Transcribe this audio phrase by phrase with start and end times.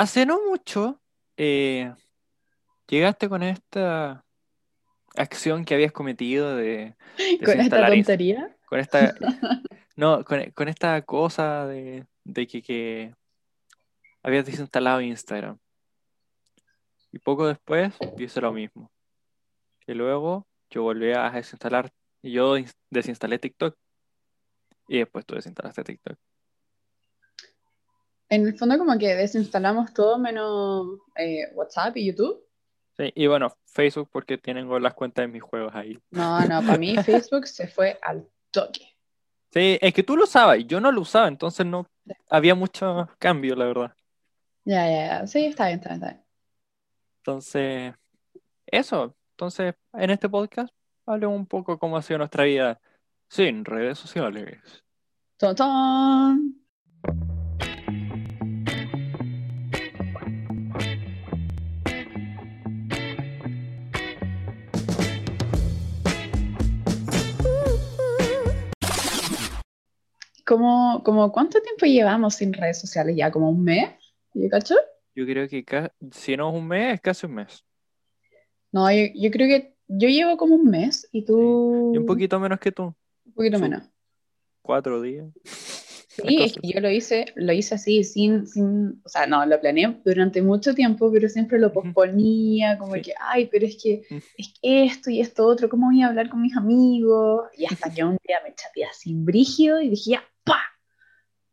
[0.00, 1.00] hace no mucho
[1.36, 1.92] eh,
[2.88, 4.24] llegaste con esta
[5.16, 6.94] acción que habías cometido de,
[7.44, 8.56] Con esta tontería.
[8.66, 9.14] con esta
[9.96, 13.14] no con, con esta cosa de, de que, que
[14.22, 15.58] habías desinstalado Instagram.
[17.10, 18.90] Y poco después hice lo mismo.
[19.86, 21.90] Y luego yo volví a desinstalar
[22.22, 23.74] y yo ins- desinstalé TikTok.
[24.88, 26.18] Y después tú desinstalaste TikTok
[28.30, 32.44] En el fondo como que desinstalamos todo menos eh, WhatsApp y YouTube.
[32.96, 36.78] Sí, y bueno Facebook porque tienen las cuentas de mis juegos ahí No, no, para
[36.78, 38.96] mí Facebook se fue al toque.
[39.52, 41.86] sí es que tú lo usabas y yo no lo usaba entonces no
[42.28, 43.94] había mucho cambio la verdad
[44.64, 45.26] Ya, ya, ya.
[45.26, 46.24] Sí, está bien, está bien, está bien.
[47.18, 47.94] Entonces,
[48.66, 49.14] eso.
[49.32, 50.70] Entonces, en este podcast,
[51.06, 52.80] hablemos un poco cómo ha sido nuestra vida
[53.28, 54.58] sin redes sociales.
[55.36, 56.57] ¡Ton, ton!
[70.48, 73.14] ¿Cómo, como cuánto tiempo llevamos sin redes sociales?
[73.14, 73.90] ¿Ya como un mes?
[74.32, 74.76] ¿Yo cacho?
[75.14, 75.62] Yo creo que
[76.10, 77.62] si no es un mes, es casi un mes.
[78.72, 82.40] No, yo, yo creo que yo llevo como un mes y tú Y un poquito
[82.40, 82.94] menos que tú.
[83.26, 83.82] un poquito menos.
[84.62, 85.26] Cuatro días.
[86.08, 89.60] Sí, es que yo lo hice, lo hice así, sin, sin, o sea, no, lo
[89.60, 93.02] planeé durante mucho tiempo, pero siempre lo posponía, como Sí.
[93.02, 94.16] que, ay, pero es que, Mm.
[94.36, 97.48] es que esto y esto otro, ¿cómo voy a hablar con mis amigos?
[97.56, 100.60] Y hasta que un día me chateé así brígido y dije, ya, ¡pa!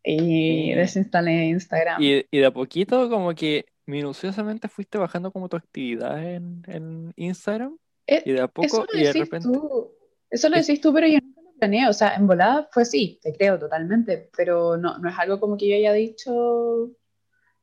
[0.04, 0.74] Y Sí.
[0.76, 2.02] desinstalé Instagram.
[2.02, 7.14] Y, y de a poquito, como que minuciosamente fuiste bajando como tu actividad en, en
[7.16, 7.78] Instagram.
[8.08, 9.48] Eh, Y de a Eso poco, lo y de repente.
[9.48, 9.92] tú,
[10.30, 13.20] eso lo decís tú, pero yo nunca lo planeé, o sea, en volada fue así,
[13.22, 16.92] te creo totalmente, pero no, no es algo como que yo haya dicho,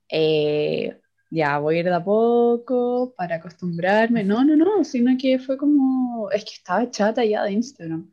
[0.08, 0.98] eh,
[1.30, 5.56] ya voy a ir de a poco para acostumbrarme, no, no, no, sino que fue
[5.56, 8.12] como, es que estaba chata ya de Instagram,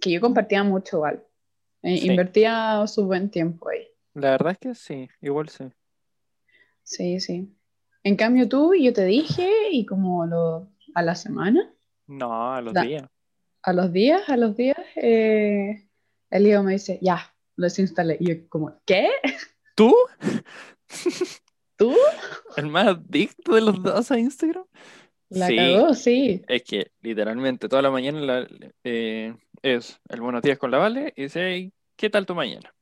[0.00, 1.24] que yo compartía mucho igual,
[1.86, 2.10] Eh, Sí.
[2.10, 5.64] invertía su buen tiempo ahí, La verdad es que sí, igual sí.
[6.82, 7.54] sí, sí.
[8.02, 11.72] En cambio tú, yo te dije, y como lo, a la semana.
[12.06, 13.04] No, a los Da- días.
[13.62, 15.88] a los días, a los días, eh,
[16.30, 18.16] el Leo me dice, ya, lo desinstalé.
[18.20, 19.08] Y yo como, ¿qué?
[19.74, 19.94] ¿Tú?
[21.76, 21.94] ¿Tú?
[22.56, 24.64] ¿El más adicto de los dos a Instagram?
[25.34, 25.56] La Sí.
[25.56, 26.42] cagó, sí.
[26.46, 28.48] Es que literalmente toda la mañana la-
[28.84, 32.72] eh, es el buenos días con la Vale y dice, "Hey, ¿qué tal tu mañana?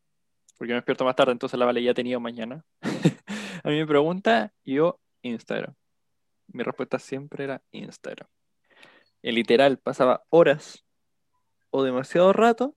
[0.59, 2.65] Porque me despierto más tarde, entonces la Vale ya ha tenido mañana.
[3.65, 5.75] A mí me pregunta, yo, Instagram.
[6.49, 8.29] Mi respuesta siempre era Instagram.
[9.23, 10.85] Y literal, pasaba horas
[11.71, 12.75] o demasiado rato,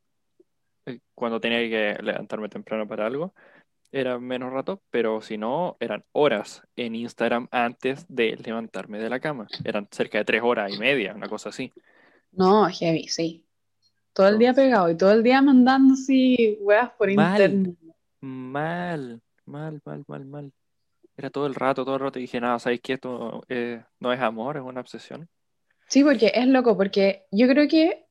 [0.85, 3.34] eh, cuando tenía que levantarme temprano para algo,
[3.96, 9.22] era menos rato, pero si no, eran horas en Instagram antes de levantarme de la
[9.22, 9.48] cama.
[9.64, 11.72] Eran cerca de tres horas y media, una cosa así.
[12.34, 13.46] No, heavy, sí.
[14.12, 17.42] Todo el día pegado y todo el día mandando así weas por Mal.
[17.42, 17.78] internet.
[18.20, 20.52] Mal, mal, mal, mal, mal.
[21.16, 22.20] Era todo el rato, todo el rato.
[22.20, 25.30] Y dije, nada, ¿sabéis que esto eh, no es amor, es una obsesión?
[25.88, 28.06] Sí, porque es loco, porque yo creo que,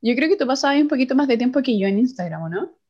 [0.00, 2.48] yo creo que tú pasabas un poquito más de tiempo que yo en Instagram, ¿o
[2.48, 2.83] no?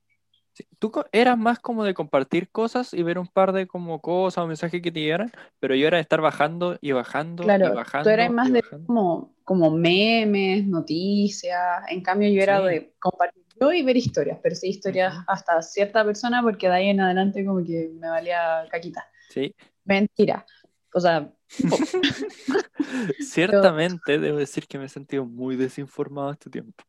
[0.54, 4.44] Sí, Tú eras más como de compartir cosas y ver un par de como cosas
[4.44, 7.74] o mensajes que te llegaran, pero yo era de estar bajando y bajando y Claro,
[7.74, 11.58] bajando tú eras más de como, como memes, noticias.
[11.88, 12.66] En cambio, yo era Sí.
[12.66, 16.88] de compartir yo y ver historias, pero sí historias hasta cierta persona, porque de ahí
[16.88, 19.04] en adelante como que me valía caquita.
[19.30, 19.52] Sí,
[19.84, 20.46] Mentira.
[20.94, 21.32] O sea,
[23.18, 26.84] ciertamente debo decir que me he sentido muy desinformado este tiempo.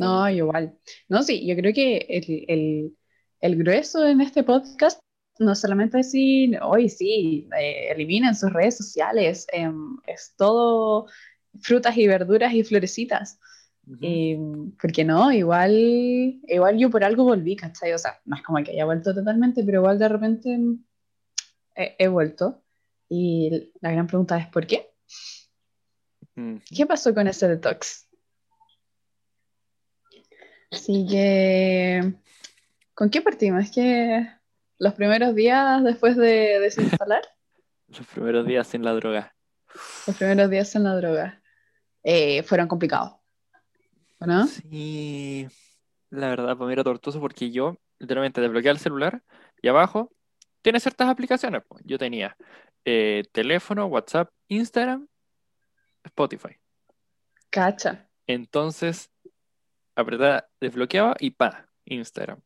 [0.00, 0.78] No, igual.
[1.08, 2.96] No, sí, yo creo que el, el-
[3.40, 5.00] el grueso en este podcast
[5.38, 11.06] no solamente decir, hoy sí, eh, eliminen sus redes sociales, em, es todo
[11.62, 13.38] frutas y verduras y florecitas.
[13.86, 13.98] Ujú.
[14.02, 14.38] Eh,
[14.80, 15.72] porque no, igual,
[16.46, 17.94] igual yo por algo volví, ¿cachai?
[17.94, 20.84] O sea, no es como que haya vuelto totalmente, pero igual de repente mm,
[21.76, 22.62] he, he vuelto.
[23.08, 24.90] Y la gran pregunta es, ¿por qué?
[26.74, 28.09] ¿Qué pasó con ese detox?
[30.70, 32.14] Así que,
[32.94, 33.64] ¿con qué partimos?
[33.64, 34.28] Es que
[34.78, 37.22] los primeros días después de desinstalar,
[37.88, 39.34] Los primeros días sin la droga.
[40.06, 41.42] los primeros días en la droga,
[42.04, 43.14] eh, fueron complicados.
[44.20, 44.46] ¿o ¿No?
[44.46, 45.48] Sí,
[46.10, 49.22] la verdad, pues mira, tortuoso porque yo literalmente desbloqueé el celular
[49.60, 50.12] y abajo
[50.62, 51.62] tiene ciertas aplicaciones.
[51.84, 52.36] Yo tenía
[52.84, 55.08] eh, teléfono, WhatsApp, Instagram,
[56.04, 56.56] Spotify.
[57.50, 58.08] Cacha.
[58.26, 59.09] Entonces,
[60.00, 62.40] apretaba, desbloqueaba y pa, Instagram.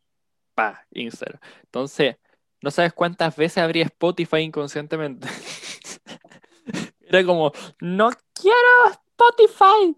[0.54, 1.40] Pa, Instagram.
[1.64, 2.16] Entonces,
[2.60, 5.28] no sabes cuántas veces abría Spotify inconscientemente.
[7.00, 9.96] Era como, no quiero Spotify.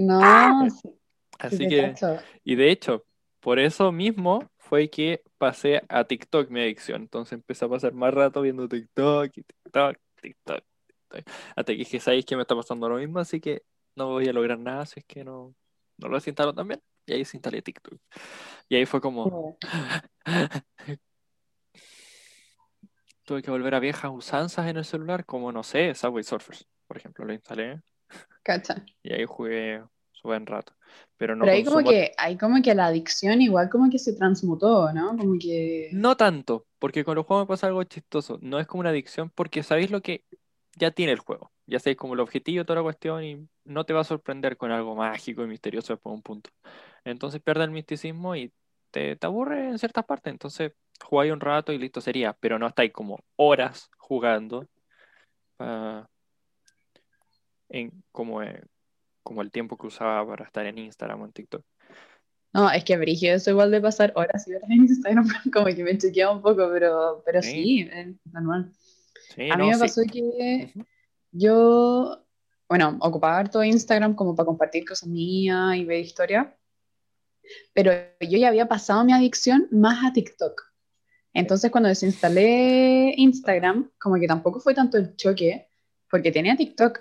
[0.00, 0.68] No, Ah.
[0.70, 0.94] sí, sí
[1.38, 1.94] Así que,
[2.44, 3.04] y de hecho,
[3.40, 7.02] por eso mismo fue que pasé a TikTok mi adicción.
[7.02, 11.34] Entonces empecé a pasar más rato viendo TikTok y TikTok, TikTok, TikTok.
[11.56, 13.18] Hasta que dije, ¿sabéis que me está pasando lo mismo?
[13.18, 13.62] Así que
[13.96, 15.54] no voy a lograr nada si es que no,
[15.98, 16.80] no lo desinstalo también.
[17.06, 17.98] Y ahí desinstalé TikTok.
[18.68, 19.58] Y ahí fue como,
[23.24, 26.96] tuve que volver a viejas usanzas en el celular, como no sé, Subway Surfers, por
[26.96, 27.80] ejemplo, lo instalé
[28.42, 28.84] Cacha.
[29.02, 29.82] y ahí jugué
[30.12, 30.74] su buen rato.
[31.16, 34.14] Pero no Pero ahí como que, ahí como que la adicción igual como que se
[34.14, 35.16] transmutó, ¿no?
[35.16, 35.90] Como que...
[35.92, 38.38] No tanto, porque con los juegos me pasa algo chistoso.
[38.40, 40.24] No es como una adicción, porque sabéis lo que
[40.76, 41.50] ya tiene el juego.
[41.66, 44.70] Ya sabéis como el objetivo, toda la cuestión, y no te va a sorprender con
[44.70, 46.50] algo mágico y misterioso después de un punto.
[47.04, 48.52] Entonces pierde el misticismo y
[48.90, 50.32] te, te aburre en ciertas partes.
[50.32, 50.72] Entonces
[51.02, 54.68] jugáis un rato y listo sería, pero no estáis como horas jugando
[55.58, 56.06] ah,
[57.68, 58.62] en como, eh,
[59.22, 61.64] como el tiempo que usaba para estar en Instagram o en TikTok.
[62.52, 65.82] No, es que brígido eso igual de pasar horas y horas en Instagram, como que
[65.82, 67.50] me chequeaba un poco, pero, pero Sí.
[67.50, 68.72] sí, es normal.
[69.34, 69.80] Sí, A mí no, me sí.
[69.80, 70.72] pasó que.
[71.36, 72.24] Yo,
[72.68, 76.46] bueno, ocupaba harto Instagram como para compartir cosas mías y ver historias,
[77.74, 80.62] pero yo ya había pasado mi adicción más a TikTok.
[81.34, 85.66] Entonces cuando desinstalé Instagram, como que tampoco fue tanto el choque,
[86.08, 87.00] porque tenía TikTok.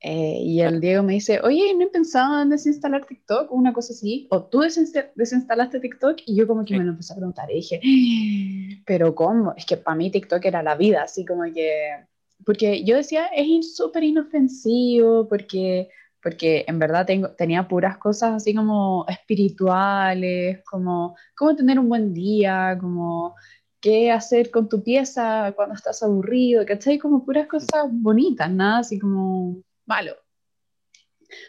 [0.00, 0.80] Eh, y el.
[0.80, 3.50] Diego me dice, oye, ¿no he pensado en desinstalar TikTok?
[3.50, 4.28] Una cosa así.
[4.30, 7.50] O tú desinsta- desinstalaste TikTok y yo como que me lo empecé a preguntar.
[7.50, 9.54] Y dije, "Ah, pero ¿cómo?
[9.56, 12.06] Es que para mí TikTok era la vida, así como que...
[12.46, 15.88] Porque yo decía, es súper inofensivo, porque,
[16.22, 22.14] porque en verdad tengo, tenía puras cosas así como espirituales, como cómo tener un buen
[22.14, 23.34] día, como
[23.80, 26.98] qué hacer con tu pieza cuando estás aburrido, ¿cachai?
[26.98, 30.14] Como puras cosas bonitas, nada así como malo.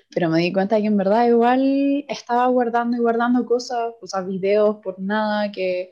[0.09, 4.21] Pero me di cuenta que en verdad igual estaba guardando y guardando cosas, o sea,
[4.21, 5.91] videos por nada, que,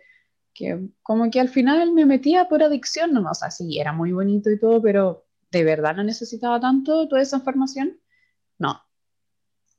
[0.55, 4.13] que como que al final me metía por adicción, no, o sea, sí, era muy
[4.13, 7.99] bonito y todo, pero ¿de verdad no necesitaba tanto toda esa información?
[8.59, 8.81] No.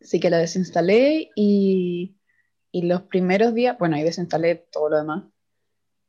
[0.01, 2.17] Así que lo desinstalé y,
[2.73, 5.25] y los primeros días, bueno, ahí desinstalé todo lo demás.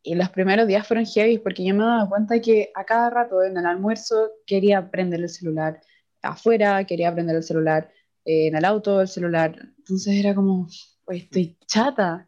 [0.04, 3.44] Y los primeros días fueron heavy porque yo me daba cuenta que a cada rato
[3.44, 5.82] en el almuerzo quería prender el celular,
[6.22, 7.92] afuera quería prender el celular,
[8.26, 9.56] eh, en el auto el celular.
[9.80, 10.68] Entonces era como,
[11.06, 12.27] "Oye, estoy chata.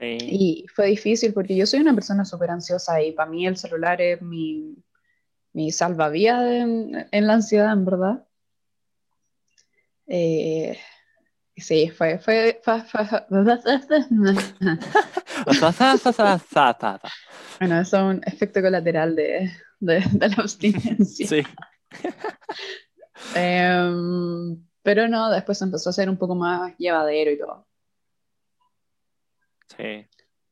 [0.00, 0.16] Sí.
[0.20, 4.00] Y fue difícil porque yo soy una persona súper ansiosa y para mí el celular
[4.00, 4.74] es mi,
[5.52, 8.26] mi salvavidas en, en la ansiedad, en verdad.
[10.06, 10.78] Eh,
[11.56, 13.26] sí, fue, fue, fue- fue-
[17.58, 19.50] Bueno, eso es un efecto colateral de,
[19.80, 21.26] de- de la abstinencia.
[21.28, 21.42] Sí.
[23.34, 27.66] Em, pero no, después empezó a ser un poco más llevadero y todo.
[29.76, 30.06] Sí.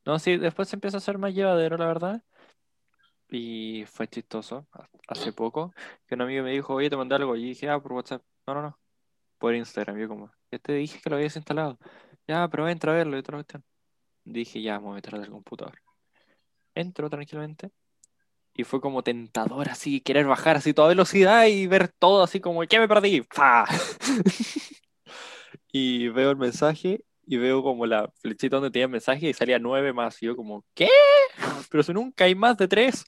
[0.04, 2.22] No, sí, después se empieza a hacer más llevadero, la verdad.
[3.30, 4.66] Y fue chistoso.
[4.72, 5.74] ha- Hace poco,
[6.06, 7.36] que un amigo me dijo, oye, te mandé algo.
[7.36, 8.22] Y dije, ah, por WhatsApp.
[8.46, 8.78] No, no, no.
[9.38, 9.98] Por Instagram.
[9.98, 11.78] Yo como, ya te dije que lo habías instalado.
[12.26, 13.64] Ya, pero entra a verlo y la cuestión.
[14.24, 15.78] Dije, ya, me voy a meter al computador.
[16.74, 17.70] Entro tranquilamente.
[18.54, 22.62] Y fue como tentador así, querer bajar así toda velocidad y ver todo así como,
[22.62, 23.22] ¿qué me perdí?
[23.30, 23.64] ¡Fa!
[25.72, 29.58] y veo el mensaje y veo como la flechita donde tenía el mensaje y salía
[29.58, 30.22] nueve más.
[30.22, 30.88] Y yo como, ¿qué?
[31.70, 33.04] Pero si nunca hay más de tres.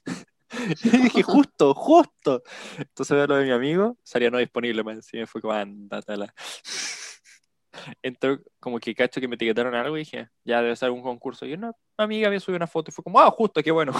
[0.83, 2.43] y dije, justo, justo.
[2.77, 5.25] Entonces veo lo de mi amigo, salía no disponible más encima.
[5.25, 6.31] Fue como, andatela.
[8.03, 11.47] Entró como que cacho que me etiquetaron algo y dije, ya debe ser un concurso.
[11.47, 13.91] Y una amiga había subido una foto y fue como, ah, justo, qué bueno.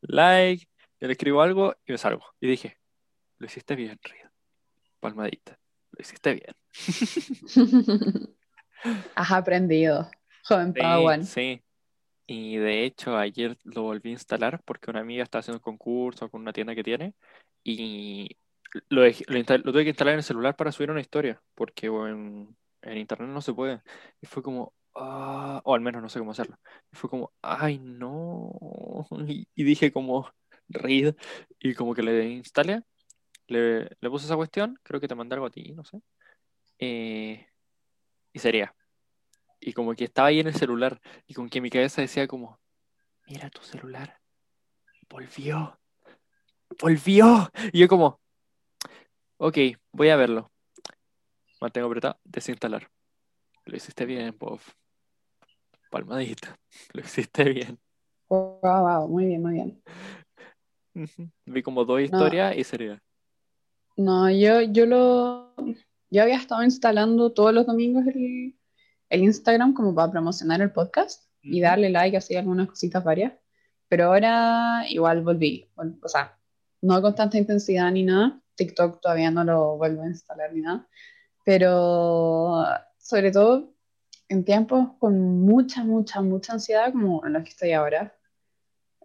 [0.00, 0.66] like,
[0.98, 2.24] yo le escribo algo y me salgo.
[2.40, 2.78] Y dije,
[3.38, 4.28] lo hiciste bien, Río.
[4.98, 5.56] Palmadita.
[5.92, 6.56] Lo hiciste bien.
[9.14, 10.10] Has aprendido,
[10.44, 11.22] joven Sí, Padawan.
[11.22, 11.62] sí.
[12.26, 16.30] Y de hecho ayer lo volví a instalar porque una amiga está haciendo un concurso
[16.30, 17.14] con una tienda que tiene
[17.64, 18.38] y
[18.88, 22.56] lo, lo, lo tuve que instalar en el celular para subir una historia porque en,
[22.82, 23.82] en internet no se puede.
[24.20, 26.56] Y fue como, ah, o al menos no sé cómo hacerlo.
[26.92, 28.52] Y fue como, ay no.
[29.28, 30.30] Y, y dije como,
[30.68, 31.14] read.
[31.60, 32.82] Y como que le instalé,
[33.48, 36.00] le, le puse esa cuestión, creo que te mandé algo a ti, no sé.
[36.78, 37.46] Eh,
[38.32, 38.74] y sería.
[39.60, 42.58] Y como que estaba ahí en el celular y con que mi cabeza decía como,
[43.26, 44.18] mira tu celular,
[45.08, 45.78] volvió,
[46.80, 47.50] volvió.
[47.72, 48.20] Y yo como,
[49.36, 49.56] ok,
[49.92, 50.50] voy a verlo.
[51.60, 52.90] Mantengo apretado, desinstalar.
[53.64, 54.60] Lo hiciste bien, Bob.
[55.90, 56.58] Palmadita,
[56.92, 57.78] lo hiciste bien.
[58.28, 59.82] Wow, wow, muy bien, muy bien.
[61.44, 63.00] Vi como dos historias y sería.
[63.96, 65.54] No, yo, yo lo.
[66.12, 68.54] Yo había estado instalando todos los domingos el,
[69.08, 73.32] el Instagram como para promocionar el podcast y darle like así algunas cositas varias.
[73.88, 75.70] Pero ahora igual volví.
[75.74, 76.38] O sea,
[76.82, 78.38] no con tanta intensidad ni nada.
[78.56, 80.86] TikTok todavía no lo vuelvo a instalar ni nada.
[81.46, 82.62] Pero
[82.98, 83.72] sobre todo
[84.28, 88.14] en tiempos con mucha, mucha, mucha ansiedad como en los que estoy ahora.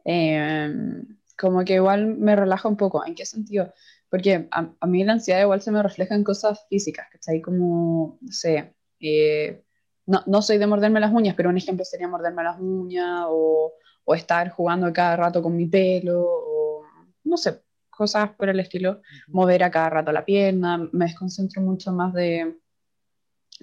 [0.04, 3.06] Em, como que igual me relaja un poco.
[3.06, 3.74] ¿En qué sentido?
[4.10, 7.42] Porque a, a, mí la ansiedad igual se me refleja en cosas físicas, ¿cachai?
[7.42, 9.64] Como, no sé, eh,
[10.06, 13.74] no, no, soy de morderme las uñas, pero un ejemplo sería morderme las uñas o,
[14.06, 16.84] o, estar jugando cada rato con mi pelo, o
[17.26, 21.92] no sé, cosas por el estilo, mover a cada rato la pierna, me desconcentro mucho
[21.92, 22.58] más de,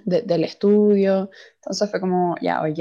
[0.04, 2.78] de del estudio, entonces fue como, ya, ok,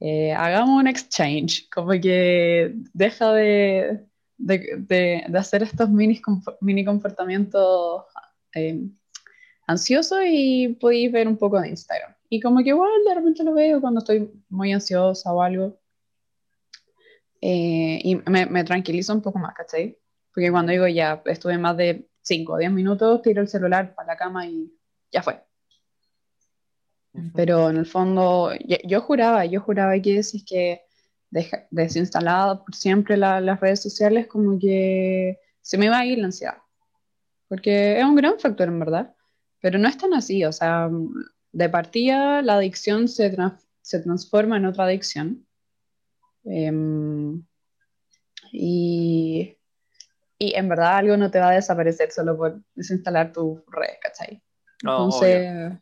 [0.00, 4.04] eh, hagamos un exchange, como que deja de,
[4.36, 6.20] de, de, hacer estos mini,
[6.60, 8.04] mini comportamientos
[8.54, 8.88] eh,
[9.66, 12.14] ansiosos y podéis ver un poco de Instagram.
[12.28, 15.78] Y como que igual de repente lo veo cuando estoy muy ansiosa o algo.
[17.40, 19.98] Eh, y me, me tranquiliza un poco más, ¿cachai?
[20.32, 24.08] Porque cuando digo ya estuve más de 5 o 10 minutos, tiro el celular para
[24.08, 24.72] la cama y
[25.12, 25.40] ya fue.
[27.34, 30.82] Pero en el fondo, yo, yo, juraba, yo juraba que si es que
[31.70, 36.26] desinstalada por siempre la, las redes sociales, como que se me iba a ir la
[36.26, 36.58] ansiedad.
[37.48, 39.14] Porque es un gran factor, en verdad.
[39.60, 40.90] Pero no es tan así, o sea,
[41.52, 45.46] de partida la adicción se, tra se transforma en otra adicción.
[46.44, 46.70] Eh,
[48.52, 49.56] y,
[50.38, 54.42] y, en verdad algo no te va a desaparecer solo por desinstalar tu red, ¿cachai?
[54.82, 55.78] No, Entonces,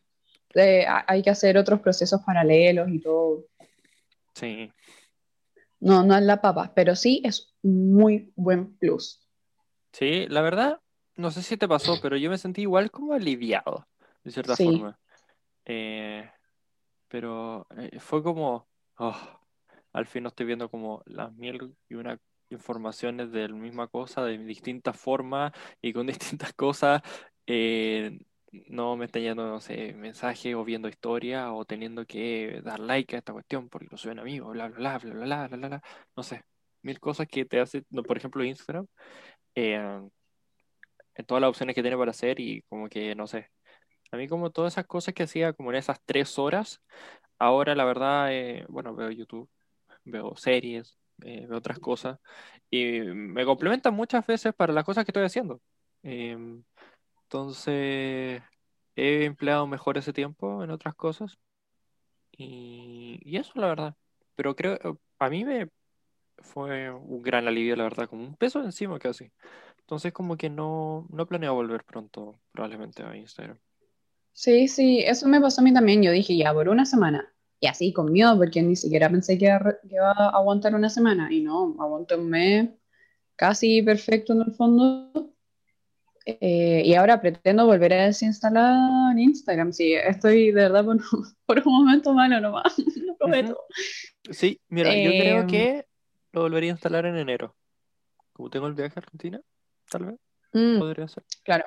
[0.55, 3.47] eh, hay que hacer otros procesos paralelos y todo.
[4.35, 4.71] Sí.
[5.89, 9.21] No, no es la papa, pero sí es muy buen plus.
[9.93, 10.81] Sí, la verdad,
[11.17, 13.87] no sé si te pasó, pero yo me sentí igual como aliviado,
[14.25, 14.65] de cierta Sí.
[14.65, 14.99] forma.
[15.67, 16.31] Eh,
[17.09, 19.17] pero eh, fue como, oh,
[19.93, 22.19] al fin no estoy viendo como las mil y una
[22.51, 26.07] informaciones de la misma cosa, de distintas formas y con
[26.39, 27.03] distintas cosas.
[27.47, 28.21] eh,
[28.53, 33.17] no me están yendo, no sé, mensajes o viendo historias o teniendo que dar like
[33.17, 35.83] a esta cuestión porque lo suben amigos, bla, bla, bla, bla, bla, bla, bla, bla.
[36.17, 36.43] No sé,
[36.83, 38.87] mil cosas que te hace, no, por ejemplo, Instagram,
[39.55, 40.01] eh,
[41.15, 43.49] en todas las opciones que tiene para hacer y como que, no sé,
[44.13, 46.83] a mí como todas esas cosas que hacía como en esas tres horas,
[47.39, 49.49] ahora la verdad, eh, bueno, veo YouTube,
[50.05, 52.19] veo series, eh, veo otras cosas
[52.71, 55.61] y me complementan muchas veces para las cosas que estoy haciendo.
[57.67, 58.43] Eh, entonces,
[58.97, 61.39] he empleado mejor ese tiempo en otras cosas
[62.33, 63.97] y, y eso, la verdad.
[64.35, 64.79] Pero creo,
[65.19, 65.69] a mí me
[66.39, 69.31] fue un gran alivio, la verdad, como un peso encima casi.
[69.81, 73.59] Entonces, como que no, no planeo volver pronto, probablemente a Instagram.
[74.33, 76.03] Sí, sí, eso me pasó a mí también.
[76.03, 77.33] Yo dije, ya, por una semana.
[77.61, 81.33] Y así, con miedo, porque ni siquiera pensé que iba a aguantar una semana.
[81.33, 82.71] Y no, aguanté un mes
[83.37, 85.32] casi perfecto en el fondo.
[86.25, 89.73] Eh, y ahora pretendo volver a desinstalar Instagram.
[89.73, 90.97] Sí, estoy de verdad por,
[91.47, 93.59] por un momento malo nomás, lo prometo.
[94.31, 95.87] Sí, mira, yo creo Eh, que
[96.33, 97.57] lo volvería a instalar en enero.
[98.33, 99.41] Como tengo el viaje a Argentina,
[99.91, 100.15] tal vez
[100.53, 101.65] mm, podría ser claro.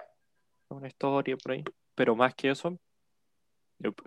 [0.69, 1.63] una historia por ahí.
[1.93, 2.77] Pero más que eso,
[3.79, 4.03] nope.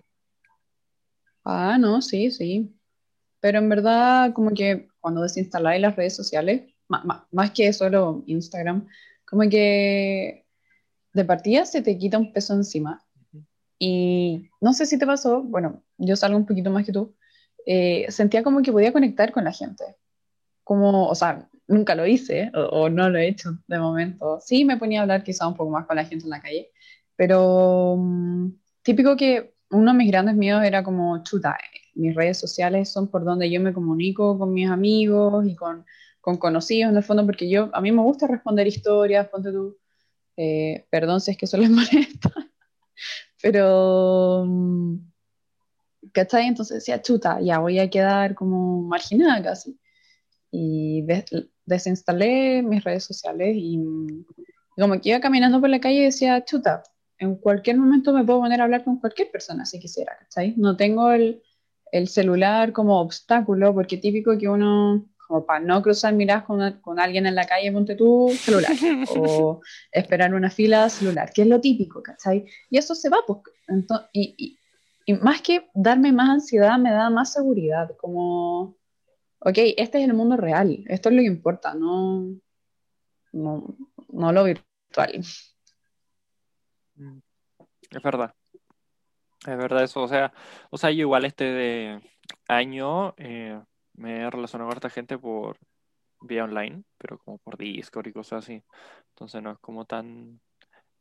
[1.43, 2.75] Ah, no, sí, sí.
[3.39, 8.23] Pero en verdad, como que cuando desinstaláis las redes sociales, ma- ma- más que solo
[8.27, 8.87] Instagram,
[9.29, 10.45] como que
[11.13, 13.05] de partida se te quita un peso encima.
[13.77, 17.15] Y no sé si te pasó, bueno, yo salgo un poquito más que tú,
[17.65, 19.83] eh, sentía como que podía conectar con la gente.
[20.63, 24.39] Como, o sea, nunca lo hice o, o no lo he hecho de momento.
[24.41, 26.71] Sí, me ponía a hablar quizá un poco más con la gente en la calle,
[27.15, 28.49] pero mm,
[28.81, 31.57] típico que uno de mis grandes miedos era como, chuta,
[31.93, 35.85] mis redes sociales son por donde yo me comunico con mis amigos y con,
[36.21, 39.77] con conocidos en el fondo, porque yo, a mí me gusta responder historias, ponte tú,
[40.37, 42.31] eh, perdón si es que eso les molesta,
[43.41, 44.97] pero, mm,
[46.13, 46.47] ¿cachai?
[46.47, 49.79] Entonces decía, chuta, ya voy a quedar como marginada casi.
[50.51, 51.25] Y des-
[51.65, 53.79] desinstalé mis redes sociales y
[54.77, 56.83] como que iba caminando por la calle decía, chuta,
[57.19, 60.55] en cualquier momento me puedo poner a hablar con cualquier persona si quisiera, ¿cachai?
[60.57, 61.43] No tengo el,
[61.91, 66.81] el celular como obstáculo, porque típico que uno, como para no cruzar miradas con, una-
[66.81, 68.71] con alguien en la calle, ponte tú, celular,
[69.15, 72.45] o esperar una fila, celular, que es lo típico, ¿cachai?
[72.71, 73.37] Y eso se va, pues,
[74.11, 74.59] y, y-
[75.05, 78.75] y más que darme más ansiedad, me da más seguridad, como,
[79.39, 82.33] ok, este es el mundo real, esto es lo que importa, no,
[83.31, 83.77] no,
[84.11, 85.23] no lo virtual.
[86.95, 87.19] Mm,
[87.91, 88.33] es verdad.
[89.47, 90.01] Es verdad eso.
[90.01, 90.33] O sea,
[90.71, 92.01] o sea, yo igual este de
[92.47, 93.61] año eh,
[93.99, 95.57] me he relacionado con esta gente por
[96.21, 98.63] vía online, pero como por Discord y cosas así.
[99.09, 100.39] Entonces no es como tan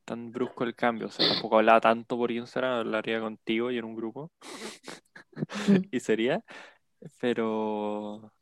[0.04, 1.08] tan brusco el cambio.
[1.08, 4.30] O sea, tampoco hablaba tanto por Instagram, hablaría contigo y en un grupo.
[5.92, 6.42] Y sería.
[7.20, 8.32] Pero.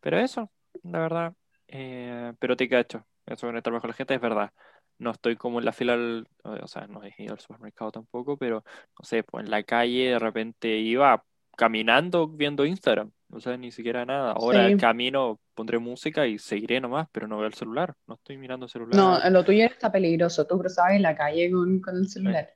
[0.00, 0.50] Pero eso,
[0.82, 1.34] la verdad.
[1.68, 3.06] Eh, pero te cacho.
[3.26, 4.52] Eso con estar con la gente es verdad.
[4.98, 5.96] No estoy como en la fila,
[6.44, 8.64] o sea, no he ido al supermercado tampoco, pero
[8.98, 11.24] no sé, pues en la calle de repente iba
[11.56, 13.12] caminando viendo Instagram.
[13.32, 14.32] O sea, ni siquiera nada.
[14.32, 17.94] Ahora el camino pondré música y seguiré nomás, pero no veo el celular.
[18.06, 18.94] No estoy mirando el celular.
[18.94, 20.46] No, lo tuyo está peligroso.
[20.46, 22.52] Tú cruzabas en la calle con, el celular.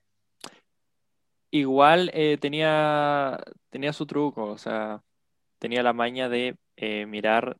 [1.50, 3.38] Igual eh, tenía,
[3.70, 5.02] tenía su truco, o sea,
[5.58, 7.56] tenía la maña de eh, mirar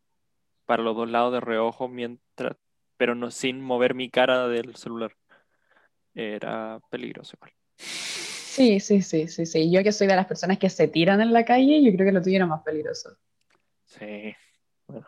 [0.67, 2.57] para los dos lados de reojo mientras,
[2.99, 5.13] pero no sin mover mi cara del celular.
[6.15, 7.53] Era peligroso igual.
[8.57, 9.71] Sí, sí, sí, sí, sí.
[9.71, 12.13] Yo que soy de las personas que se tiran en la calle, yo creo que
[12.13, 13.11] lo tuyo era más peligroso.
[13.85, 14.35] Sí,
[14.87, 15.07] bueno.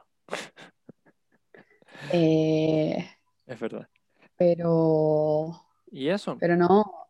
[2.12, 3.08] Eh,
[3.46, 3.88] es verdad.
[4.36, 5.62] Pero.
[5.90, 6.36] ¿Y eso?
[6.38, 7.08] Pero no.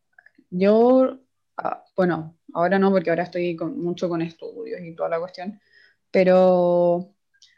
[0.49, 1.19] Yo,
[1.57, 5.61] ah, bueno, ahora no, porque ahora estoy mucho con estudios y toda la cuestión.
[6.13, 7.15] Pero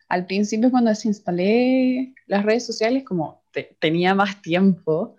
[0.08, 3.44] al principio, cuando desinstalé las redes sociales, como
[3.78, 5.16] tenía más tiempo,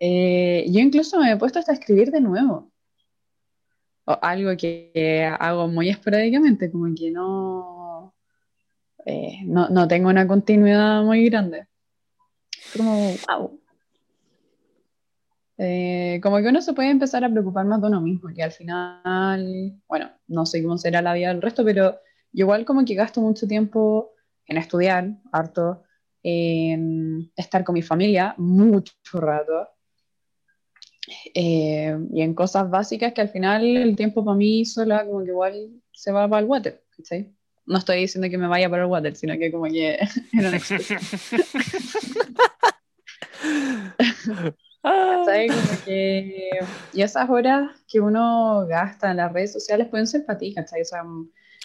[0.00, 2.73] eh, yo incluso me he puesto hasta escribir de nuevo
[4.06, 8.14] algo que hago muy esporádicamente, como que no,
[9.06, 11.66] eh, no, no, tengo una continuidad muy grande.
[12.76, 13.60] Como, wow.
[15.56, 18.52] Eh, como que uno se puede empezar a preocupar más de uno mismo, que al
[18.52, 21.98] final, bueno, no sé cómo será la vida del resto, pero
[22.32, 24.12] igual como que gasto mucho tiempo
[24.46, 25.84] en estudiar, harto,
[26.22, 29.68] en estar con mi familia, mucho rato,
[31.34, 35.30] eh, y en cosas básicas que al final el tiempo para mí sola como que
[35.30, 36.82] igual se va para el water,
[37.66, 39.98] No estoy diciendo que me vaya para el water, sino que como que
[40.32, 40.60] era una
[46.92, 50.82] y esas horas que uno gasta en las redes sociales pueden ser ti, ¿cachai?
[50.82, 51.02] O sea,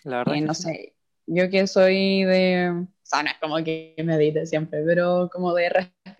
[0.03, 3.93] La verdad eh, no sé, yo que soy de, o sea, no es como que
[4.03, 5.69] medite siempre, pero como de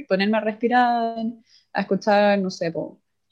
[0.08, 1.16] ponerme a respirar,
[1.74, 2.74] a escuchar, no sé,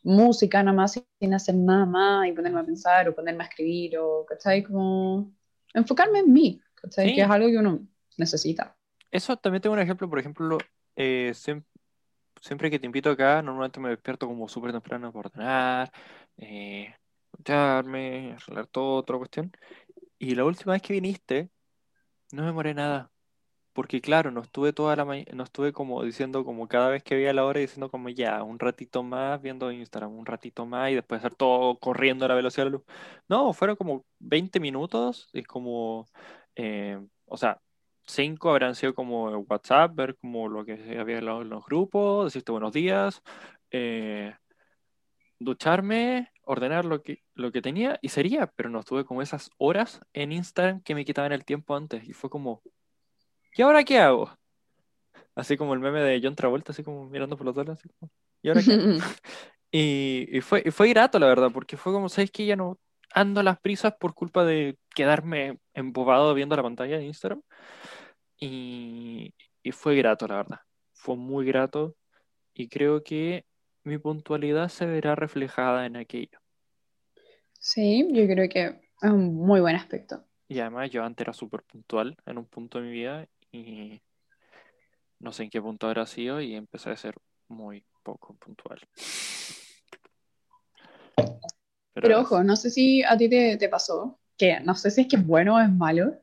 [0.08, 3.98] música nada más sin hacer nada más y ponerme a pensar o ponerme a escribir
[3.98, 4.64] o, ¿cachai?
[4.64, 5.34] Como
[5.74, 7.14] enfocarme en mí, ¿cachai?
[7.14, 7.86] Que es algo que uno
[8.18, 8.76] necesita.
[9.12, 10.58] Eso también tengo un ejemplo, por ejemplo,
[10.96, 15.92] eh, siempre, que te invito acá, normalmente me despierto como súper temprano para ordenar,
[16.38, 16.96] eh,
[17.46, 19.52] arreglar todo, otra cuestión.
[20.18, 21.50] Y la última vez que viniste,
[22.32, 23.12] no me moré nada
[23.78, 27.32] porque claro, no estuve toda la no estuve como diciendo como cada vez que veía
[27.32, 31.20] la hora diciendo como ya, un ratito más viendo Instagram, un ratito más y después
[31.20, 32.86] hacer todo corriendo a la velocidad de la luz.
[33.30, 36.08] No, fueron como 20 minutos, es como,
[36.56, 37.62] eh, o sea,
[38.08, 42.74] 5 habrán sido como WhatsApp, ver como lo que había en los grupos, decirte buenos
[42.74, 43.22] días,
[43.72, 44.34] eh,
[45.40, 50.02] ducharme, ordenar lo que, lo que tenía y sería, pero no estuve como esas horas
[50.14, 52.64] en Instagram que me quitaban el tiempo antes y fue como
[53.58, 54.30] ¿y ahora qué hago?
[55.36, 58.12] Así como el meme de John Travolta, así como mirando por los dos así como,
[58.42, 58.98] ¿y ahora qué
[59.72, 62.80] y, fue, fue grato, la verdad, porque fue como, ¿sabes que Ya no
[63.14, 67.42] ando a las prisas por culpa de quedarme embobado viendo la pantalla de Instagram.
[68.40, 70.60] Y, y fue grato, la verdad.
[70.94, 71.96] Fue muy grato.
[72.54, 73.46] Y creo que
[73.84, 76.40] mi puntualidad se verá reflejada en aquello.
[77.54, 78.66] Sí, yo creo que
[79.02, 80.24] es un muy buen aspecto.
[80.48, 84.02] Y además yo antes era súper puntual en un punto de mi vida y
[85.20, 87.16] no sé en qué punto habrá sido y empecé a ser
[87.48, 88.80] muy poco puntual.
[91.94, 95.16] Pero, ojo, no sé si a ti te, pasó, que no sé si es que
[95.16, 96.22] es bueno o es malo,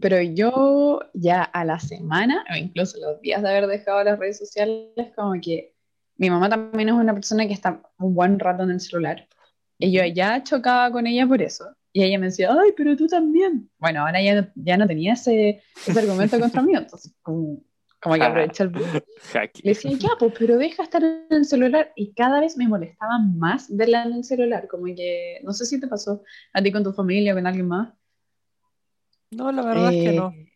[0.00, 4.38] pero yo ya a la semana, o incluso los días de haber dejado las redes
[4.38, 5.74] sociales, como que
[6.16, 9.26] mi mamá también es una persona que está un buen rato en el celular.
[9.78, 11.74] Y yo ya chocaba con ella por eso.
[11.92, 13.68] Y ella me decía, ay, pero tú también.
[13.78, 17.60] Bueno, ahora ya, ya no tenía ese, ese argumento contra mí, entonces como,
[18.00, 18.72] como que aproveché el
[19.62, 21.92] Le decía, ya, pues, pero deja estar en el celular.
[21.96, 25.78] Y cada vez me molestaba más verla en el celular, como que, no sé si
[25.78, 26.22] te pasó
[26.52, 27.92] a ti con tu familia o con alguien más.
[29.32, 30.30] No, la verdad es que no.
[30.30, 30.50] Eh,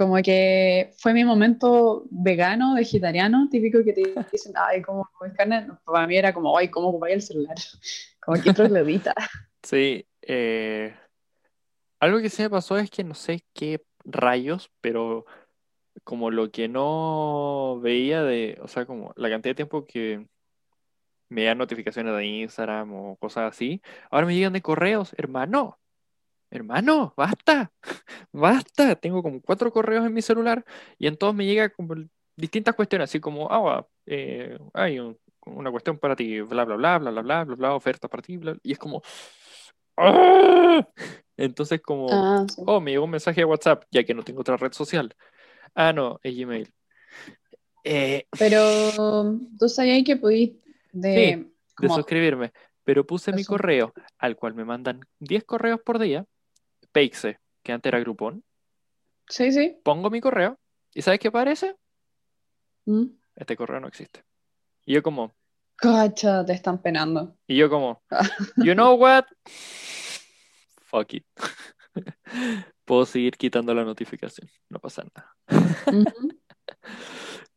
[0.00, 5.66] como que fue mi momento vegano, vegetariano, típico que te dicen, ay, ¿cómo comes carne?
[5.84, 7.56] Para mí era como, ay, ¿cómo ocupáis el celular?
[8.22, 9.14] Como que troglodita.
[9.62, 10.94] Sí, eh,
[12.00, 15.26] Algo que sí me pasó es que no sé qué rayos, pero
[16.04, 20.26] como lo que no veía de, o sea, como la cantidad de tiempo que
[21.28, 25.78] me dan notificaciones de Instagram o cosas así, ahora me llegan de correos, hermano,
[26.50, 27.72] hermano, basta,
[28.32, 30.64] basta, tengo como cuatro correos en mi celular
[30.98, 31.94] y en todos me llega como
[32.36, 35.00] distintas cuestiones, así como, ah, eh, hay
[35.46, 38.36] una cuestión para ti, bla, bla, bla, bla, bla, bla, bla, bla, oferta para ti,
[38.38, 39.02] bla, y es como,
[40.00, 40.88] ¡ah!
[41.36, 42.62] entonces como, Ah, sí.
[42.66, 45.14] oh, me llegó un mensaje de WhatsApp, ya que no tengo otra red social.
[45.74, 46.72] Ah, no, es Gmail.
[47.84, 50.52] Eh, Pero tú sabías que podís
[50.92, 52.52] de, de como, suscribirme,
[52.84, 56.26] pero puse mi correo, al cual me mandan 10 correos por día,
[56.92, 58.42] Peixe, que antes era Groupon,
[59.28, 59.78] sí, sí.
[59.82, 60.58] pongo mi correo,
[60.92, 61.76] y ¿sabes qué aparece?
[62.84, 63.06] Mm.
[63.36, 64.24] Este correo no existe.
[64.84, 65.34] Y yo como,
[65.80, 67.36] Cacha, te están penando.
[67.46, 68.02] y yo como,
[68.58, 69.24] you know what?
[70.82, 71.24] Fuck it.
[72.84, 75.36] Puedo seguir quitando la notificación, no pasa nada.
[75.86, 76.28] Ujú.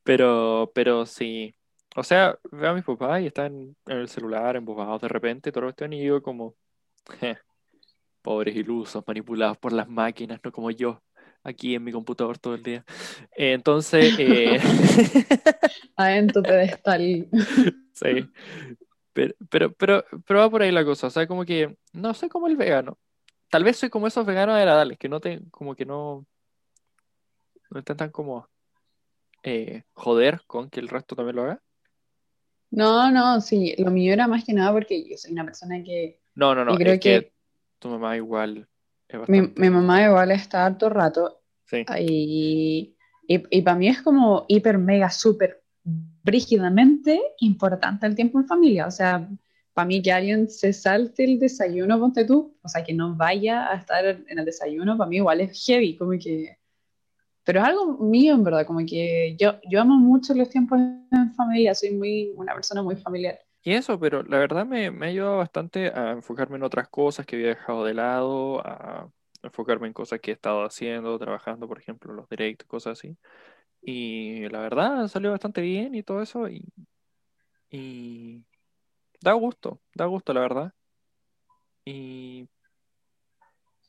[0.04, 1.56] Pero, pero sí.
[1.96, 5.70] O sea, veo a mis papás y están en el celular, embobados de repente, todo
[5.70, 6.56] esto, y yo como,
[7.22, 7.38] "Je,
[8.22, 11.02] pobres ilusos, manipulados por las máquinas, no como yo,
[11.44, 12.84] aquí en mi computador todo el día.
[13.36, 14.60] Eh, Entonces, eh,
[15.98, 17.30] en tu pedestal.
[17.94, 18.30] Sí.
[19.14, 22.30] Pero, pero, pero, pero va por ahí la cosa, o sea, como que no soy
[22.30, 22.98] como el vegano.
[23.50, 26.26] Tal vez soy como esos veganos agradables, que no te, como que no,
[27.70, 28.48] no están tan como
[29.44, 31.62] eh, joder con que el resto también lo haga.
[32.72, 36.20] No, no, sí, lo mío era más que nada porque yo soy una persona que
[36.36, 37.34] No, no, no, Y creo es que que-
[37.80, 38.68] tu mamá igual
[39.08, 39.62] es mi, bastante.
[39.62, 42.96] mi mamá igual está harto rato Sí, y,
[43.28, 48.88] y, para mí es como hiper, mega, súper brígidamente importante el tiempo en familia.
[48.88, 49.28] O sea,
[49.74, 53.72] para mí que alguien se salte el desayuno, ponte tú, o sea, que no vaya
[53.72, 56.58] a estar en el desayuno, para mí igual es heavy, como que...
[57.46, 61.34] Pero es algo mío, en verdad, como que yo, yo amo mucho los tiempos en
[61.36, 63.38] familia, soy muy, una persona muy familiar.
[63.64, 67.26] y eso, pero la verdad me, me ha ayudado bastante a enfocarme en otras cosas
[67.26, 69.10] que había dejado de lado, a
[69.42, 73.18] enfocarme en cosas que he estado haciendo, trabajando, por ejemplo, los directos, cosas así.
[73.86, 76.66] Y la verdad salió bastante bien y todo eso, y,
[77.70, 78.44] y
[79.22, 80.74] da gusto, da gusto, la verdad.
[81.86, 82.48] Y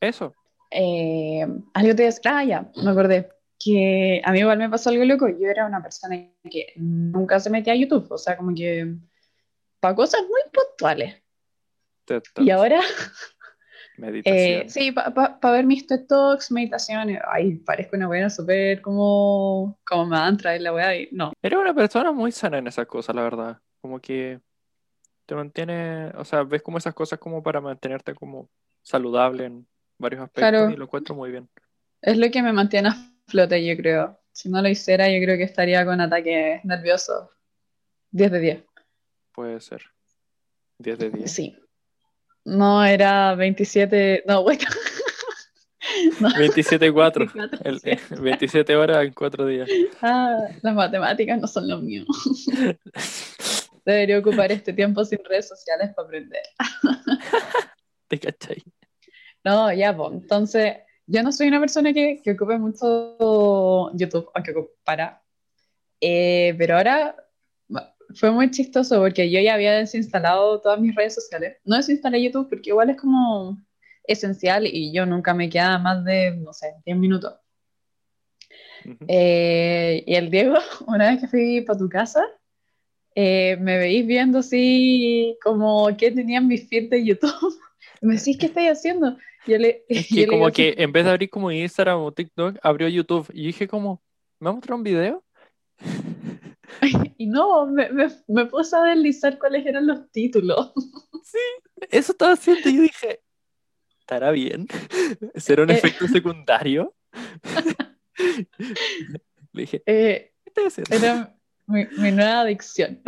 [0.01, 0.35] eso,
[0.71, 3.31] Eh, algo te decía, ah, ya, me acordé,
[3.61, 6.17] que a mí igual me pasó algo loco, yo era una persona
[6.51, 8.97] que nunca se metía a YouTube, o sea, como que
[9.79, 11.23] para cosas muy puntuales.
[12.37, 12.81] Y ahora,
[13.97, 14.63] meditación.
[14.63, 20.07] eh, sí, para ver mis TED Talks, meditaciones, ay, parezco una buena súper como, como
[20.07, 21.33] me van a traer la weá, y no.
[21.43, 23.59] Eres una persona muy sana en esas cosas, la verdad.
[23.81, 24.41] Como que
[25.27, 28.49] te mantiene, o sea, ves como esas cosas como para mantenerte como
[28.83, 29.67] saludable en
[29.99, 30.71] varios aspectos Claro.
[30.71, 31.49] y lo encuentro muy bien.
[32.03, 32.97] Es lo que me mantiene a
[33.29, 34.19] flote, yo creo.
[34.33, 37.29] Si no lo hiciera, yo creo que estaría con ataques nerviosos.
[38.11, 38.65] 10 de 10.
[39.33, 39.83] Puede ser.
[40.79, 41.31] 10 de 10.
[41.33, 41.57] Sí.
[42.45, 44.25] No, era 27.
[44.27, 44.61] No, bueno.
[46.19, 47.31] No, 27-4.
[47.35, 47.91] 24, El- sí.
[47.91, 49.69] eh, 27 horas en 4 días.
[50.01, 52.05] Ah, las matemáticas no son lo mío.
[53.85, 56.41] Debería ocupar este tiempo sin redes sociales para aprender.
[58.09, 58.63] ¿Te cachai?
[59.45, 60.13] No, ya, pues.
[60.13, 60.77] Entonces,
[61.07, 64.55] yo no soy una persona que, que ocupe mucho YouTube, aunque
[64.85, 65.23] para.
[66.01, 67.15] Eh, pero ahora
[68.15, 71.57] fue muy chistoso porque yo ya había desinstalado todas mis redes sociales.
[71.65, 73.59] No desinstalé YouTube porque igual es como
[74.07, 77.35] esencial y yo nunca me quedaba más de, no sé, 10 minutos.
[78.85, 78.99] Ujú.
[79.09, 82.23] Eh, y el Diego, una vez que fui para tu casa,
[83.15, 87.31] eh, me veís viendo así como qué tenían mis feed de YouTube.
[88.01, 89.17] Me decís, ¿qué estáis haciendo?
[89.47, 92.01] Yo le, Es yo que le como así, que en vez de abrir como Instagram
[92.01, 93.31] o TikTok, abrió YouTube.
[93.33, 94.03] Y dije como,
[94.41, 95.25] ¿me va a mostrar un video?
[97.19, 100.73] Y no, me, me, me puse a deslizar cuáles eran los títulos.
[101.91, 103.21] Eso estaba haciendo y yo dije,
[104.01, 104.67] ¿estará bien?
[105.37, 105.75] ¿Será un Eh.
[105.75, 106.95] efecto secundario?
[109.53, 113.01] Le dije, Eh, ¿qué estás era mi, mi nueva adicción.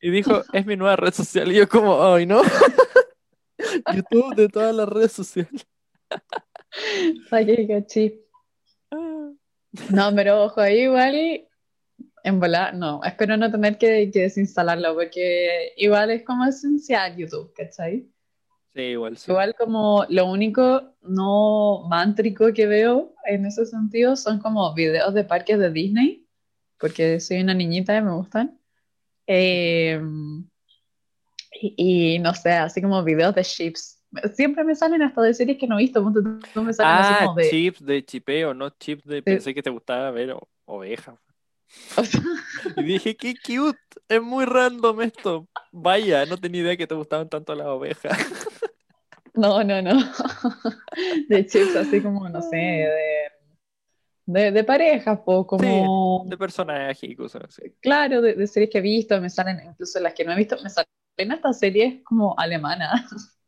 [0.00, 1.50] Y dijo, es mi nueva red social.
[1.52, 2.42] Y yo como, ay, no.
[3.94, 5.66] YouTube de todas las redes sociales.
[7.30, 8.20] Ay, qué cachí.
[8.90, 9.30] Ah.
[9.90, 11.46] No, pero ojo, ahí igual
[12.24, 17.52] en volar, no, espero no tener que, que desinstalarlo porque igual es como esencial YouTube,
[17.54, 18.08] ¿cachai?
[18.74, 19.30] Sí, igual sí.
[19.30, 25.24] Igual como lo único no mántrico que veo en ese sentido son como videos de
[25.24, 26.26] parques de Disney,
[26.78, 28.58] porque soy una niñita y me gustan.
[29.26, 30.00] Eh,
[31.52, 34.02] y, y no sé, así como videos de ships,
[34.34, 36.00] siempre me salen hasta de series que no he visto.
[36.12, 37.50] tú, tú me salen así Ah, como de.
[37.50, 41.18] chips de chipeo, no chips de pensé que te gustaba ver ovejas.
[41.96, 42.20] O sea,
[42.76, 43.78] Y dije, qué cute,
[44.08, 45.48] es muy random esto.
[45.72, 48.18] Vaya, no tenía idea que te gustaban tanto las ovejas.
[49.34, 49.92] no, no, no.
[51.28, 53.30] De chips, así como, no sé, de,
[54.26, 56.24] de, de parejas, como.
[56.26, 57.72] De personaje y cosas así.
[57.80, 60.56] Claro, de, de series que he visto, me salen, incluso las que no he visto,
[60.62, 63.38] me salen hasta series como alemanas.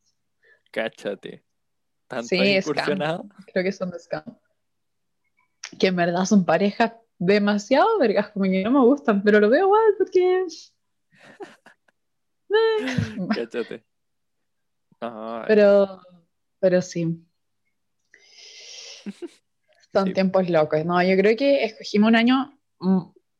[0.71, 1.45] Cáchate.
[2.09, 2.57] Tanto Sí, Scam.
[2.57, 3.27] incursionado.
[3.53, 4.25] Creo que son de Scam.
[5.79, 6.93] Que en verdad son parejas
[7.25, 10.45] demasiado vergas, como que no me gustan, pero lo veo igual porque.
[12.55, 13.83] Eh, Cáchate.
[15.49, 16.01] Pero,
[16.61, 17.25] pero sí.
[19.93, 20.13] Son Sí.
[20.13, 20.85] tiempos locos.
[20.85, 22.59] No, yo creo que escogimos un año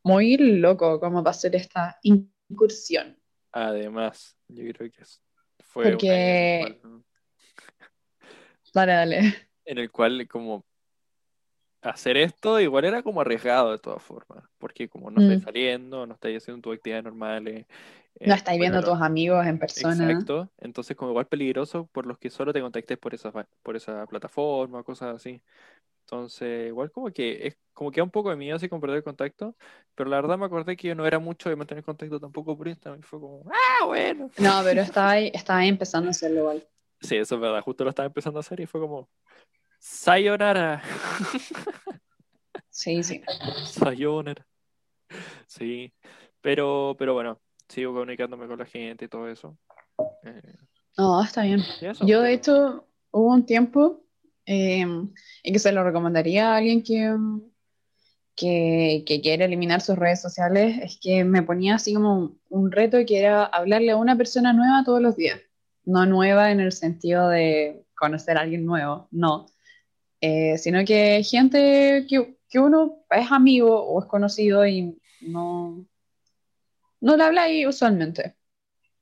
[0.03, 3.19] muy loco como para hacer esta incursión.
[3.53, 5.05] además, yo creo que
[5.61, 7.05] fue un año Porque- en el cual-
[8.75, 9.19] Dale, dale.
[9.67, 10.65] en el cual como
[11.83, 15.45] hacer esto igual era como arriesgado de todas formas, porque como no estáis Mm.
[15.45, 17.67] saliendo, no estáis haciendo tus actividades normales.
[18.21, 20.11] eh, No estáis viendo a tus amigos en persona.
[20.11, 24.07] Exacto, entonces como igual peligroso por los que solo te contactes por esa, por esa
[24.07, 25.43] plataforma, cosas así.
[26.05, 28.99] Entonces, igual como que es como que da un poco de miedo así con perder
[28.99, 29.57] el contacto,
[29.95, 32.69] pero la verdad me acordé que yo no era mucho de mantener contacto tampoco por
[32.69, 34.31] Instagram, y fue como, ah, bueno.
[34.37, 36.69] No, pero estaba ahí, estaba ahí empezando a hacerlo igual.
[37.01, 39.09] Sí, eso es verdad, justo lo estaba empezando a hacer y fue como,
[39.85, 40.81] sayonara,
[42.71, 43.21] Sí, sí.
[43.67, 44.47] sayonara.
[45.47, 45.93] Sí,
[46.41, 49.59] pero, pero bueno, sigo comunicándome con la gente y todo eso.
[50.25, 50.41] Eh,
[50.97, 51.61] No, está bien.
[51.81, 54.05] eso, Yo, de hecho, hubo un tiempo
[54.47, 54.87] eh,
[55.43, 57.15] y que se lo recomendaría a alguien que,
[58.37, 62.71] que, que quiere eliminar sus redes sociales, es que me ponía así como un, un
[62.73, 65.41] reto que era hablarle a una persona nueva todos los días.
[65.85, 69.47] No nueva en el sentido de conocer a alguien nuevo, no.
[70.25, 75.85] Eh, sino que gente que, que uno es amigo o es conocido y no,
[77.01, 78.37] no le habla ahí usualmente.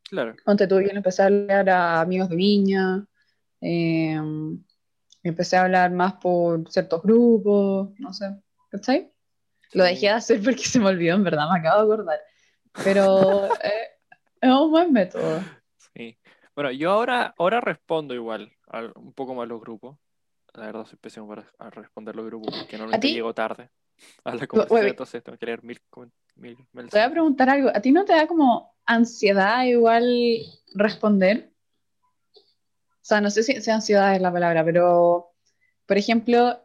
[0.08, 3.06] Claro, tú, yo le empecé a hablar a amigos de Viña,
[3.60, 4.18] eh,
[5.22, 8.34] empecé a hablar más por ciertos grupos, no sé,
[8.70, 9.12] ¿cachai?
[9.74, 12.20] Lo dejé de hacer porque se me olvidó, en verdad, me acabo de acordar.
[12.82, 13.88] Pero eh,
[14.40, 15.42] es un buen método.
[15.94, 16.16] Sí.
[16.54, 19.98] Bueno, yo ahora, ahora respondo igual al- un poco más los grupos.
[20.54, 23.14] La verdad soy pésimo para a responder los grupos porque normalmente ti?
[23.14, 23.70] llego tarde
[24.24, 24.90] a la conversación, wait.
[24.90, 28.04] entonces tengo que leer mil, comen- mil Te voy a preguntar algo, ¿a ti no
[28.04, 30.40] te da como ansiedad igual
[30.74, 31.52] responder?
[32.36, 35.32] O sea, no sé si, si ansiedad es la palabra, pero,
[35.86, 36.60] por ejemplo,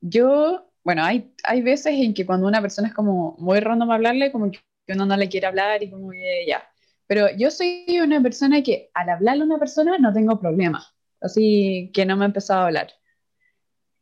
[0.00, 4.32] yo, bueno, hay, hay veces en que cuando una persona es como muy random hablarle,
[4.32, 6.62] como que uno no le quiere hablar y como que ya.
[7.06, 10.84] Pero yo soy una persona que al hablarle a una persona no tengo problema,
[11.20, 12.92] así que no me ha empezado a hablar.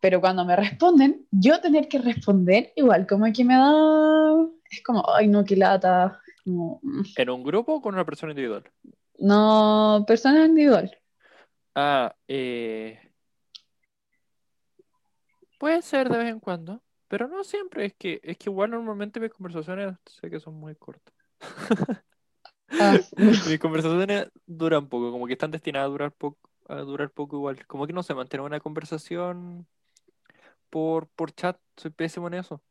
[0.01, 5.05] Pero cuando me responden, yo tener que responder igual, como que me da, es como,
[5.13, 8.65] ay no, qué lata, como, mm, ¿En un grupo o con una persona individual?
[9.19, 10.97] no, persona individual.
[11.75, 12.99] Ah, eh,
[15.59, 17.87] puede ser de vez en cuando, pero no siempre.
[17.87, 21.15] Es que, es que igual normalmente mis conversaciones sé que son muy cortas.
[22.71, 22.99] Ah,
[23.49, 27.67] Mis conversaciones duran poco, como que están destinadas a durar poco, a durar poco igual.
[27.67, 29.67] Como que no sé, mantener una conversación
[30.71, 32.63] por, por chat, soy pésimo en eso.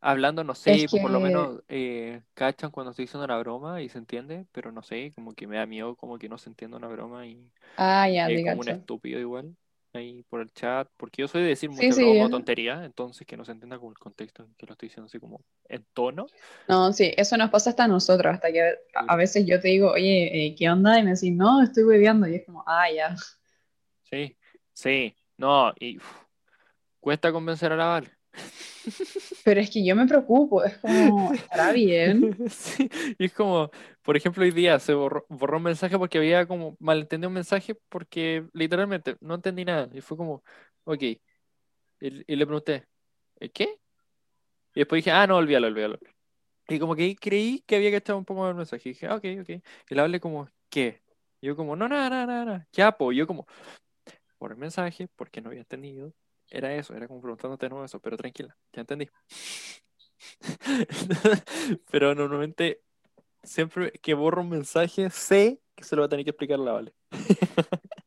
[0.00, 3.88] Hablando, no sé, Es por lo menos eh, cachan cuando estoy diciendo una broma y
[3.88, 6.76] se entiende, pero no sé, como que me da miedo como que no se entienda
[6.76, 9.56] una broma y ah, ya, te como un estúpido igual
[9.98, 12.30] ahí por el chat, porque yo soy de decir Sí, mucha sí, broma o eh.
[12.30, 15.18] tontería, entonces que no se entienda con el contexto en que lo estoy diciendo así
[15.20, 16.26] como en tono.
[16.68, 18.74] No, sí, eso nos pasa hasta a nosotros, hasta que a,
[19.06, 20.98] a veces yo te digo, oye, eh, ¿qué onda?
[20.98, 23.16] Y me decís, no, estoy bebiendo, y es como, ah, ya.
[24.04, 24.36] Sí,
[24.72, 26.24] sí, no, y uf,
[27.00, 28.17] cuesta convencer a la Val.
[29.44, 32.36] Pero es que yo me preocupo, es como, ¿estará bien?
[32.50, 32.88] Sí,
[33.18, 33.70] y es como,
[34.02, 37.74] por ejemplo, hoy día se borró, borró un mensaje porque había como malentendido un mensaje
[37.88, 39.88] porque literalmente no entendí nada.
[39.92, 40.42] Y fue como,
[40.84, 41.02] ok.
[41.02, 41.20] Y,
[42.00, 42.86] y le pregunté,
[43.40, 43.78] ¿eh, ¿qué?
[44.74, 45.98] Y después dije, ah, no, olvídalo, olvídalo.
[46.68, 48.90] Y como que creí que había que echar un poco más el mensaje.
[48.90, 49.48] Y dije, ah, ok, ok.
[49.90, 51.02] Y le hablé como, ¿qué?
[51.40, 52.68] Y yo como, no, nada, nada, nada.
[52.72, 53.46] Ya, pues, yo como,
[54.38, 56.12] por el mensaje, porque no había entendido.
[56.50, 59.08] Era eso, era como preguntándote nuevo eso, pero tranquila, ya entendí.
[61.90, 62.80] Pero normalmente,
[63.42, 66.72] siempre que borro un mensaje, sé que se lo va a tener que explicar la
[66.72, 66.94] Vale.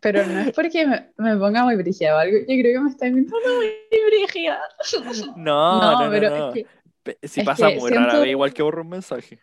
[0.00, 2.90] Pero no es porque me, me ponga muy brígida o algo, yo creo que me
[2.90, 3.72] está invitando muy
[4.06, 4.60] brígida.
[5.36, 6.48] No, no, no, pero no.
[6.50, 6.66] es que
[7.02, 9.40] Pe- Si es pasa que muy rara vez, igual que borro un mensaje.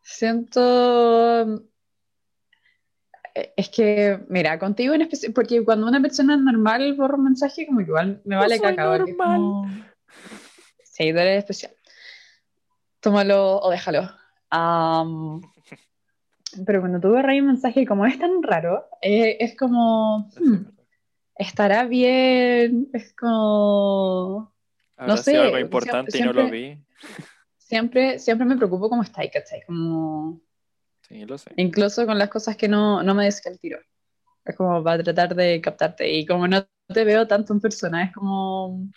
[0.00, 1.62] siento,
[3.34, 7.78] es que, mira, contigo en especial, porque cuando una persona normal borra un mensaje, como
[7.78, 8.98] que igual me vale soy caca.
[9.16, 9.66] como-
[10.84, 11.72] Sí, tú eres especial.
[13.00, 14.10] Tómalo o déjalo.
[14.50, 15.40] Am,
[16.66, 20.66] pero cuando tú borras un mensaje, como es tan raro, eh, es como, hmm,
[21.36, 24.52] estará bien, es como...
[24.96, 26.84] Habrá sé, sido algo siempre- importante y no lo siempre- vi.
[27.56, 29.62] Siempre, siempre me preocupo cómo está, ¿cachai?
[29.66, 30.40] Como...
[31.12, 31.50] Sí, lo sé.
[31.56, 33.78] Incluso con las cosas que no, no me des el tiro.
[34.46, 36.10] Es como para tratar de captarte.
[36.10, 38.88] Y como no te veo tanto en persona, es como.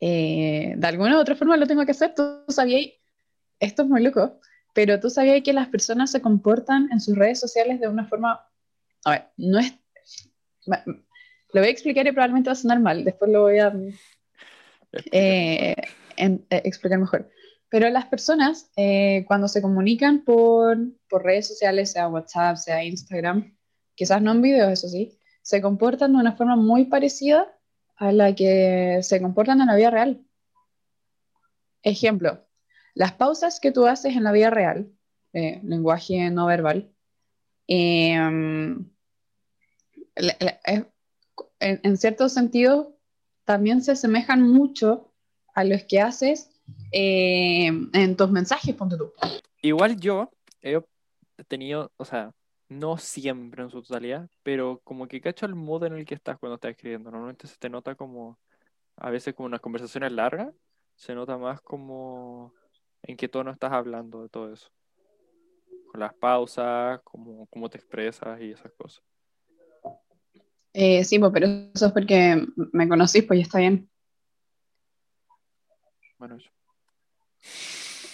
[0.00, 2.14] eh, de alguna u otra forma lo tengo que hacer.
[2.14, 2.94] Tú sabías,
[3.58, 4.40] esto es muy loco,
[4.72, 8.40] pero tú sabías que las personas se comportan en sus redes sociales de una forma.
[9.04, 9.74] A ver, no es.
[10.66, 13.04] Lo voy a explicar y probablemente va a sonar mal.
[13.04, 13.74] Después lo voy a
[15.12, 15.74] eh,
[16.16, 17.28] en- eh, explicar mejor.
[17.70, 20.76] Pero las personas, eh, cuando se comunican por,
[21.08, 23.56] por redes sociales, sea WhatsApp, sea Instagram,
[23.94, 27.46] quizás no en videos, eso sí, se comportan de una forma muy parecida
[27.96, 30.20] a la que se comportan en la vida real.
[31.82, 32.44] Ejemplo,
[32.94, 34.90] las pausas que tú haces en la vida real,
[35.32, 36.92] eh, lenguaje no verbal,
[37.68, 38.90] em,
[40.16, 42.98] en, en cierto sentido
[43.44, 45.12] también se asemejan mucho
[45.54, 46.59] a los que haces
[46.92, 49.12] eh, en tus mensajes, ponte tú.
[49.62, 50.30] Igual yo
[50.62, 50.80] he
[51.48, 52.32] tenido, o sea,
[52.68, 56.38] no siempre en su totalidad, pero como que cacho el modo en el que estás
[56.38, 57.10] cuando estás escribiendo.
[57.10, 58.38] Normalmente se te nota como,
[58.96, 60.54] a veces como unas conversaciones largas,
[60.94, 62.52] se nota más como
[63.02, 64.70] en qué tono estás hablando de todo eso.
[65.90, 69.02] Con las pausas, como cómo te expresas y esas cosas.
[70.72, 73.90] Eh, sí, pues, pero eso es porque me conocís, pues ya está bien.
[76.20, 76.50] Bueno, eso.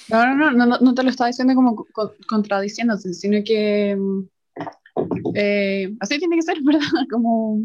[0.09, 3.97] No, no, no, no, no, no te lo estaba diciendo como co- contradiciéndose, sino que
[3.97, 4.29] mm,
[5.35, 6.87] eh, así tiene que ser, ¿verdad?
[7.11, 7.62] Como.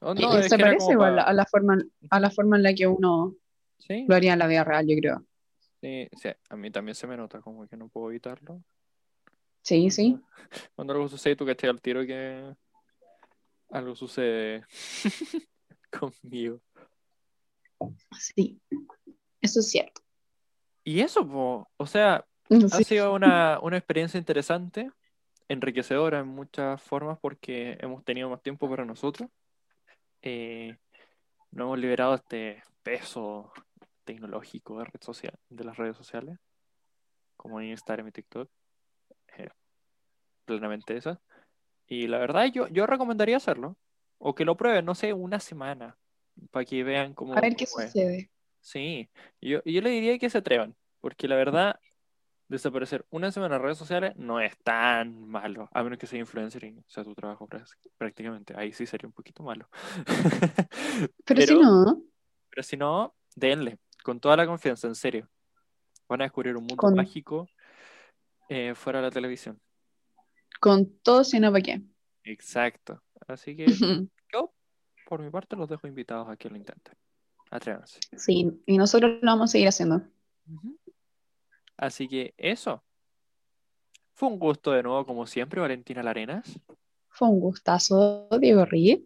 [0.00, 1.76] Oh, no, se que parece igual a la forma,
[2.08, 3.34] a la forma en la que uno
[3.78, 5.26] Sí, lo haría en la vida real, yo creo.
[5.80, 8.62] sí, sí, a mí también se me nota como que no puedo evitarlo.
[9.62, 10.20] Sí, sí.
[10.76, 12.54] Cuando algo sucede, tú cachai al tiro que
[13.70, 14.64] algo sucede
[15.90, 16.60] conmigo.
[18.18, 18.60] Sí,
[19.40, 20.00] eso es cierto.
[20.84, 22.84] Y eso, po, o sea, ha Sí.
[22.84, 24.90] sido una, una experiencia interesante,
[25.48, 29.28] enriquecedora en muchas formas porque hemos tenido más tiempo para nosotros.
[30.22, 30.76] Eh,
[31.50, 33.52] no hemos liberado este peso
[34.04, 36.38] tecnológico de, red social, de las redes sociales,
[37.36, 38.48] como Instagram y TikTok.
[39.36, 39.48] Eh,
[40.44, 41.18] plenamente esas.
[41.86, 43.76] Y la verdad, yo, yo recomendaría hacerlo.
[44.18, 45.96] O que lo prueben, no sé, una semana.
[46.50, 47.70] Para que vean cómo, A ver qué es.
[47.70, 48.30] sucede.
[48.60, 49.08] Sí,
[49.40, 51.80] yo, yo le diría que se atrevan, porque la verdad,
[52.48, 56.64] desaparecer una semana en redes sociales no es tan malo, a menos que sea influencer
[56.64, 57.64] y sea tu trabajo prá-
[57.96, 58.54] prácticamente.
[58.56, 59.68] Ahí sí sería un poquito malo.
[61.24, 62.02] Pero, si no,
[62.50, 65.28] pero si no, denle, con toda la confianza, en serio.
[66.08, 67.48] Van a descubrir un mundo Con- mágico
[68.48, 69.60] eh, fuera de la televisión.
[70.60, 71.80] con todo, si no, ¿para qué?
[72.24, 73.00] Exacto.
[73.28, 73.66] Así que
[74.32, 74.52] yo,
[75.06, 76.94] por mi parte, los dejo invitados a que lo intenten.
[77.50, 77.98] Atrévanse.
[78.16, 80.02] Sí, y nosotros lo vamos a seguir haciendo.
[81.76, 82.82] Así que eso.
[84.14, 86.60] Fue un gusto de nuevo, como siempre, Valentina Larenas.
[87.08, 89.00] Fue un gustazo, Diego Ríos.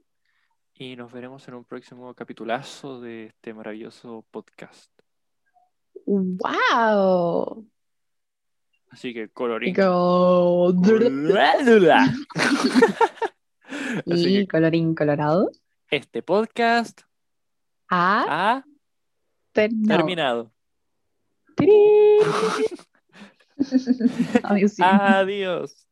[0.74, 4.90] Y nos veremos en un próximo capitulazo de este maravilloso podcast.
[6.04, 7.66] ¡Wow!
[8.90, 9.72] Así que colorín.
[9.74, 10.72] Go-
[14.10, 15.50] Así Y que colorín colorado.
[15.90, 17.02] este podcast
[17.94, 18.62] A.
[19.52, 20.50] Terminado.
[24.42, 25.74] Adiós.